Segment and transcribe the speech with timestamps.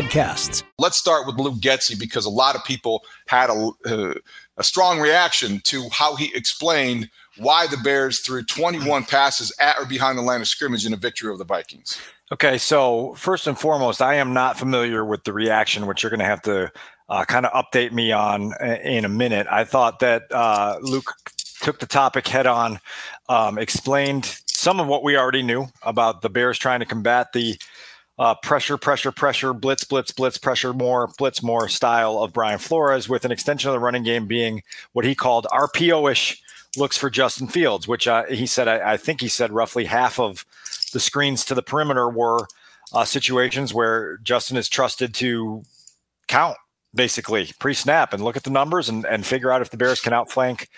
[0.00, 0.62] podcasts.
[0.78, 4.14] Let's start with Luke Getsy because a lot of people had a, uh,
[4.56, 9.84] a strong reaction to how he explained why the Bears threw 21 passes at or
[9.84, 11.98] behind the line of scrimmage in a victory of the Vikings.
[12.32, 16.20] Okay, so first and foremost, I am not familiar with the reaction, which you're going
[16.20, 16.72] to have to
[17.08, 18.52] uh, kind of update me on
[18.84, 19.46] in a minute.
[19.50, 21.12] I thought that uh, Luke
[21.60, 22.78] took the topic head on,
[23.28, 27.58] um, explained some of what we already knew about the Bears trying to combat the
[28.20, 33.08] uh, pressure, pressure, pressure, blitz, blitz, blitz, pressure more, blitz more style of Brian Flores,
[33.08, 34.62] with an extension of the running game being
[34.92, 36.42] what he called RPO ish
[36.76, 40.20] looks for Justin Fields, which uh, he said, I, I, think he said roughly half
[40.20, 40.44] of
[40.92, 42.46] the screens to the perimeter were
[42.92, 45.62] uh, situations where Justin is trusted to
[46.28, 46.58] count
[46.94, 50.00] basically pre snap and look at the numbers and, and figure out if the Bears
[50.00, 50.68] can outflank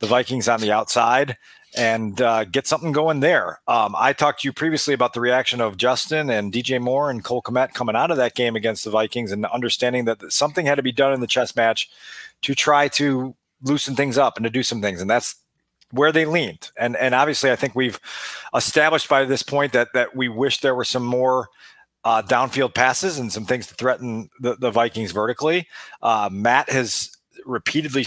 [0.00, 1.36] the Vikings on the outside
[1.76, 3.60] and uh, get something going there.
[3.68, 7.22] Um, I talked to you previously about the reaction of Justin and DJ Moore and
[7.22, 10.76] Cole Kmet coming out of that game against the Vikings and understanding that something had
[10.76, 11.90] to be done in the chess match
[12.42, 15.00] to try to loosen things up and to do some things.
[15.00, 15.36] And that's
[15.90, 16.70] where they leaned.
[16.76, 18.00] And and obviously, I think we've
[18.54, 21.48] established by this point that that we wish there were some more.
[22.04, 25.66] Uh, downfield passes and some things to threaten the, the Vikings vertically.
[26.00, 27.10] Uh, Matt has
[27.44, 28.06] repeatedly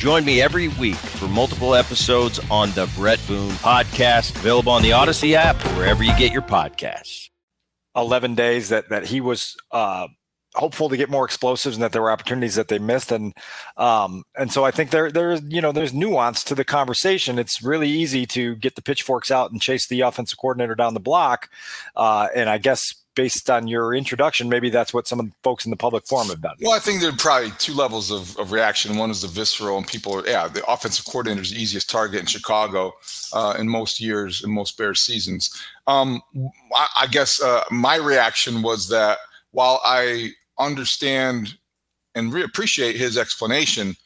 [0.00, 4.92] Join me every week for multiple episodes on the Bret Boone podcast, available on the
[4.92, 7.28] Audacy app or wherever you get your podcasts.
[7.94, 10.08] 11 days that that he was uh,
[10.54, 13.34] hopeful to get more explosives and that there were opportunities that they missed and
[13.76, 17.38] um, and so I think there there's you know there's nuance to the conversation.
[17.38, 21.00] It's really easy to get the pitchforks out and chase the offensive coordinator down the
[21.00, 21.50] block,
[21.94, 25.64] uh, and I guess based on your introduction, maybe that's what some of the folks
[25.64, 26.54] in the public forum have done.
[26.60, 28.96] Well, I think there are probably two levels of, of reaction.
[28.96, 32.20] One is the visceral, and people are, yeah, the offensive coordinator is the easiest target
[32.20, 32.92] in Chicago
[33.32, 35.50] uh, in most years, in most Bears seasons.
[35.86, 36.22] Um,
[36.74, 39.18] I, I, guess uh, my reaction was that
[39.50, 41.54] while I understand
[42.14, 43.96] and re- appreciate his explanation,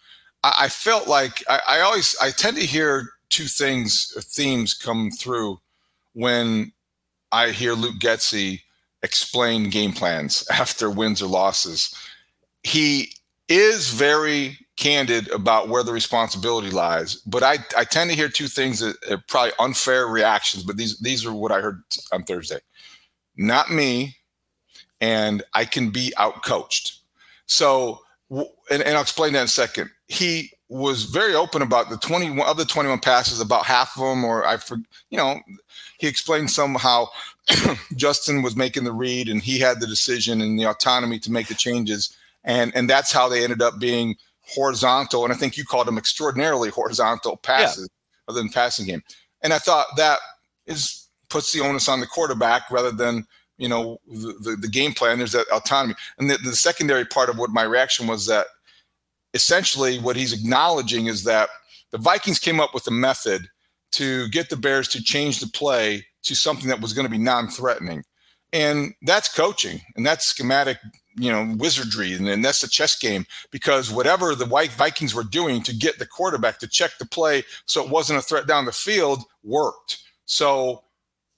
[0.42, 5.10] I, I felt like I, I always, I tend to hear two things, themes come
[5.10, 5.60] through
[6.14, 6.72] when
[7.32, 8.60] I hear Luke Getsy
[9.04, 11.94] explain game plans after wins or losses.
[12.64, 13.12] He
[13.48, 18.48] is very candid about where the responsibility lies, but I, I tend to hear two
[18.48, 22.58] things that are probably unfair reactions, but these these are what I heard on Thursday.
[23.36, 24.16] Not me,
[25.00, 26.98] and I can be outcoached.
[27.46, 28.00] So,
[28.30, 29.90] and, and I'll explain that in a second.
[30.08, 34.24] He was very open about the 21 of the 21 passes, about half of them,
[34.24, 34.76] or I, for,
[35.08, 35.38] you know,
[35.98, 37.06] he explained somehow
[37.94, 41.46] Justin was making the read and he had the decision and the autonomy to make
[41.46, 42.16] the changes.
[42.42, 45.22] And, and that's how they ended up being horizontal.
[45.22, 48.32] And I think you called them extraordinarily horizontal passes yeah.
[48.32, 49.04] other than passing game.
[49.42, 50.18] And I thought that
[50.66, 54.92] is puts the onus on the quarterback rather than, you know, the, the, the game
[54.92, 55.18] plan.
[55.18, 55.94] There's that autonomy.
[56.18, 58.46] And the, the secondary part of what my reaction was that
[59.34, 61.50] essentially what he's acknowledging is that
[61.90, 63.48] the Vikings came up with a method
[63.92, 67.18] to get the Bears to change the play to something that was going to be
[67.18, 68.04] non-threatening.
[68.52, 70.78] And that's coaching and that's schematic,
[71.16, 72.14] you know, wizardry.
[72.14, 75.98] And, and that's a chess game because whatever the White Vikings were doing to get
[75.98, 79.98] the quarterback to check the play so it wasn't a threat down the field worked.
[80.26, 80.84] So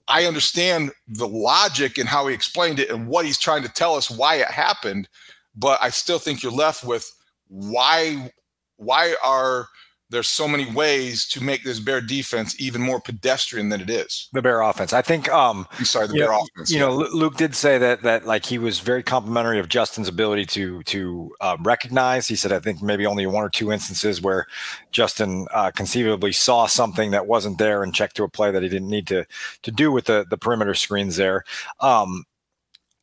[0.08, 3.94] I understand the logic and how he explained it and what he's trying to tell
[3.94, 5.08] us why it happened.
[5.54, 7.10] But I still think you're left with
[7.48, 8.31] why
[8.76, 9.69] why are
[10.08, 14.28] there's so many ways to make this bear defense even more pedestrian than it is.
[14.32, 14.93] The bear offense.
[14.93, 16.70] I think um I'm sorry, the bear know, offense.
[16.70, 20.44] You know, Luke did say that that like he was very complimentary of Justin's ability
[20.46, 22.28] to to um, recognize.
[22.28, 24.46] He said I think maybe only one or two instances where
[24.92, 28.69] Justin uh, conceivably saw something that wasn't there and checked to a play that he
[28.69, 29.26] didn't need to
[29.62, 31.44] to do with the the perimeter screens there.
[31.81, 32.25] Um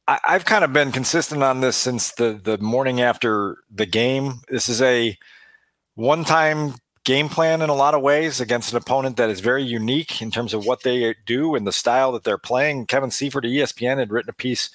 [0.07, 4.41] I, I've kind of been consistent on this since the the morning after the game.
[4.49, 5.17] This is a
[5.95, 9.63] one time game plan in a lot of ways against an opponent that is very
[9.63, 12.85] unique in terms of what they do and the style that they're playing.
[12.85, 14.69] Kevin Seifert of ESPN had written a piece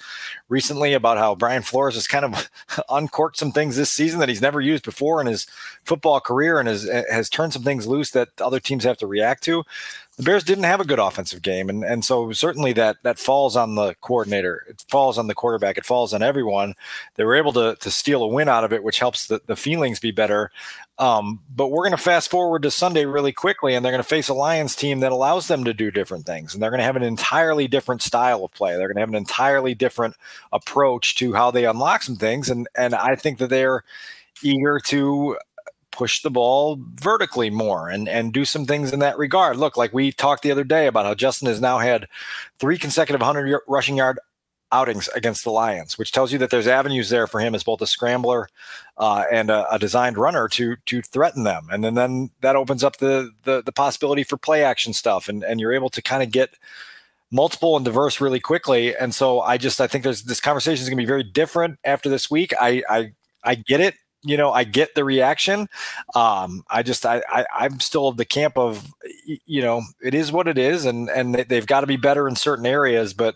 [0.47, 2.49] recently about how Brian Flores has kind of
[2.89, 5.47] uncorked some things this season that he's never used before in his
[5.83, 9.43] football career and has, has turned some things loose that other teams have to react
[9.43, 9.63] to
[10.19, 13.55] the Bears didn't have a good offensive game, and and so certainly that that falls
[13.55, 14.65] on the coordinator.
[14.67, 15.77] It falls on the quarterback.
[15.77, 16.75] It falls on everyone.
[17.15, 19.55] They were able to to steal a win out of it, which helps the, the
[19.55, 20.51] feelings be better.
[20.99, 24.07] Um, but we're going to fast forward to Sunday really quickly, and they're going to
[24.07, 26.85] face a Lions team that allows them to do different things, and they're going to
[26.85, 28.75] have an entirely different style of play.
[28.75, 30.15] They're going to have an entirely different
[30.51, 33.85] approach to how they unlock some things, and and I think that they're
[34.43, 35.37] eager to
[35.91, 39.55] push the ball vertically more and and do some things in that regard.
[39.55, 42.07] Look, like we talked the other day about how Justin has now had
[42.59, 44.19] three consecutive 100 rushing yard
[44.71, 47.81] outings against the Lions, which tells you that there's avenues there for him as both
[47.81, 48.49] a scrambler
[48.97, 52.83] uh, and a, a, designed runner to to threaten them, and then then that opens
[52.83, 56.23] up the the, the possibility for play action stuff, and and you're able to kind
[56.23, 56.51] of get
[57.31, 58.95] multiple and diverse really quickly.
[58.95, 61.79] And so I just I think there's this conversation is going to be very different
[61.83, 62.53] after this week.
[62.59, 63.13] I I
[63.43, 65.69] I get it you know, I get the reaction.
[66.13, 68.93] Um, I just, I, I, am still of the camp of,
[69.45, 72.35] you know, it is what it is, and and they've got to be better in
[72.35, 73.13] certain areas.
[73.13, 73.35] But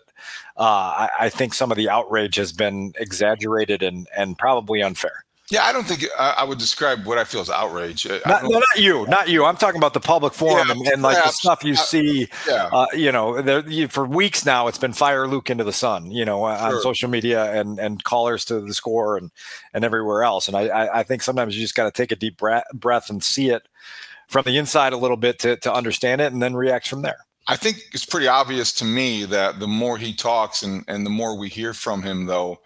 [0.56, 5.24] uh, I, I think some of the outrage has been exaggerated and and probably unfair.
[5.50, 8.06] Yeah, I don't think I, I would describe what I feel as outrage.
[8.06, 9.44] Not, no, not you, not you.
[9.44, 12.28] I'm talking about the public forum yeah, and, and like the stuff you see.
[12.48, 12.70] Yeah.
[12.72, 16.10] Uh, you know, there, you, for weeks now, it's been fire Luke into the sun.
[16.10, 16.76] You know, sure.
[16.76, 19.30] on social media and and callers to the score and
[19.74, 20.48] and everywhere else.
[20.48, 23.10] And I I, I think sometimes you just got to take a deep breath, breath
[23.10, 23.68] and see it
[24.28, 27.18] from the inside a little bit to to understand it and then react from there.
[27.46, 31.10] I think it's pretty obvious to me that the more he talks and and the
[31.10, 32.60] more we hear from him, though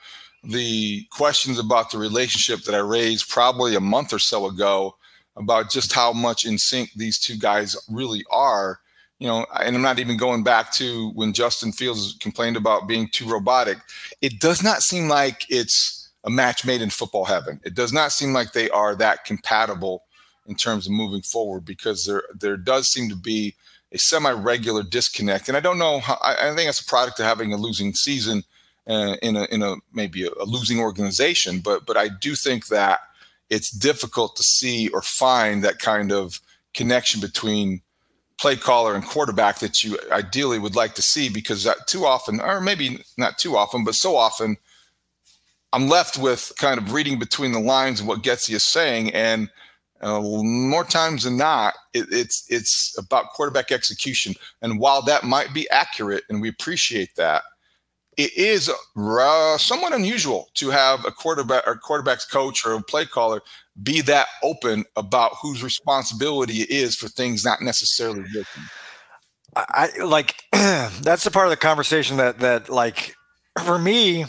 [0.45, 4.97] the questions about the relationship that I raised probably a month or so ago
[5.37, 8.81] about just how much in sync these two guys really are.
[9.19, 13.09] You know, and I'm not even going back to when Justin Fields complained about being
[13.09, 13.79] too robotic.
[14.21, 17.61] It does not seem like it's a match made in football heaven.
[17.65, 20.05] It does not seem like they are that compatible
[20.47, 23.55] in terms of moving forward because there there does seem to be
[23.93, 25.49] a semi-regular disconnect.
[25.49, 27.95] And I don't know how I, I think it's a product of having a losing
[27.95, 28.45] season
[28.89, 31.61] uh, in a in a maybe a, a losing organization.
[31.61, 33.01] But but I do think that
[33.51, 36.41] it's difficult to see or find that kind of
[36.75, 37.83] connection between
[38.39, 42.41] play caller and quarterback that you ideally would like to see because that too often
[42.41, 44.57] or maybe not too often but so often
[45.73, 49.51] i'm left with kind of reading between the lines of what Getsy is saying and
[50.01, 55.53] uh, more times than not it, it's it's about quarterback execution and while that might
[55.53, 57.43] be accurate and we appreciate that
[58.19, 63.07] it is uh, somewhat unusual to have a quarterback or quarterback's coach or a play
[63.07, 63.41] caller
[63.83, 68.65] be that open about whose responsibility it is for things not necessarily working.
[69.57, 73.15] I like that's the part of the conversation that that like
[73.65, 74.27] for me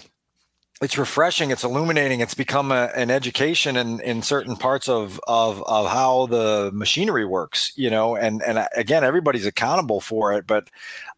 [0.81, 5.61] it's refreshing it's illuminating it's become a, an education in in certain parts of of
[5.63, 10.69] of how the machinery works you know and and again everybody's accountable for it but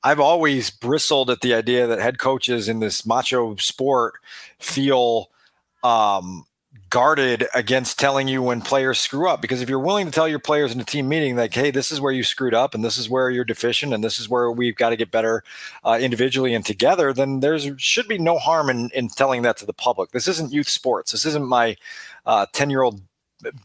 [0.04, 4.16] i've always bristled at the idea that head coaches in this macho sport
[4.60, 5.30] feel
[5.84, 6.46] um
[6.90, 9.42] guarded against telling you when players screw up.
[9.42, 11.92] Because if you're willing to tell your players in a team meeting like hey this
[11.92, 14.52] is where you screwed up and this is where you're deficient and this is where
[14.52, 15.44] we've got to get better
[15.84, 19.66] uh, individually and together then there's should be no harm in, in telling that to
[19.66, 20.12] the public.
[20.12, 21.12] This isn't youth sports.
[21.12, 21.76] This isn't my
[22.26, 23.02] 10 uh, year old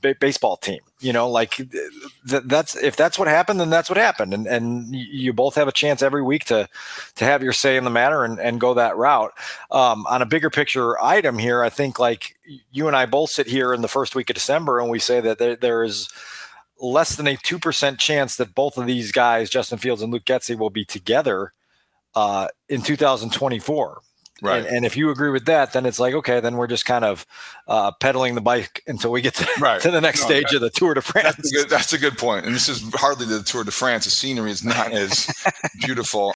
[0.01, 0.81] b- baseball team.
[1.01, 4.95] You know, like th- that's if that's what happened, then that's what happened, and and
[4.95, 6.69] you both have a chance every week to
[7.17, 9.33] to have your say in the matter and and go that route.
[9.71, 12.37] Um, on a bigger picture item here, I think like
[12.73, 15.21] you and I both sit here in the first week of December and we say
[15.21, 16.09] that there, there is
[16.81, 20.25] less than a two percent chance that both of these guys, Justin Fields and Luke
[20.25, 21.53] Getsy, will be together
[22.15, 24.01] uh, in 2024.
[24.43, 24.59] Right.
[24.59, 27.07] And, and, if you agree with that, then it's like, okay, then we're just kind
[27.07, 27.25] of
[27.67, 29.81] uh, pedaling the bike until we get to, right.
[29.81, 31.37] to the next no, stage of the Tour de France.
[31.37, 32.45] That's a, good, that's a good point.
[32.45, 34.05] And this is hardly the Tour de France.
[34.05, 35.27] The scenery is not as
[35.81, 36.21] beautiful